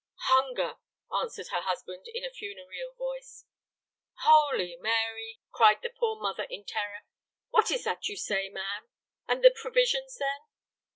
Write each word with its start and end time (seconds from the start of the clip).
"Hunger!" 0.23 0.77
answered 1.21 1.49
her 1.49 1.61
husband 1.61 2.07
in 2.11 2.25
a 2.25 2.31
funereal 2.33 2.95
voice. 2.97 3.45
"Holy 4.23 4.75
Mary!" 4.77 5.41
cried 5.51 5.83
the 5.83 5.91
poor 5.95 6.19
mother 6.19 6.47
in 6.49 6.65
terror. 6.65 7.01
"What 7.51 7.69
is 7.69 7.83
that 7.83 8.07
you 8.07 8.17
say, 8.17 8.49
man? 8.49 8.89
And 9.27 9.43
the 9.43 9.51
provisions, 9.51 10.17
then?" 10.17 10.49